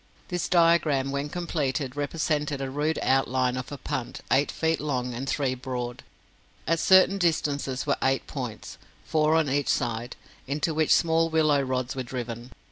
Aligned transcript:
This 0.29 0.49
diagram 0.49 1.11
when 1.11 1.29
completed 1.29 1.95
represented 1.95 2.59
a 2.59 2.71
rude 2.71 2.97
outline 3.03 3.55
of 3.55 3.71
a 3.71 3.77
punt, 3.77 4.21
eight 4.31 4.49
feet 4.51 4.79
long 4.81 5.13
and 5.13 5.29
three 5.29 5.53
broad. 5.53 6.01
At 6.65 6.79
certain 6.79 7.19
distances 7.19 7.85
were 7.85 7.97
eight 8.01 8.25
points 8.25 8.79
four 9.05 9.35
on 9.35 9.47
each 9.47 9.69
side 9.69 10.15
into 10.47 10.73
which 10.73 10.91
small 10.91 11.29
willow 11.29 11.61
rods 11.61 11.95
were 11.95 12.01
driven. 12.01 12.49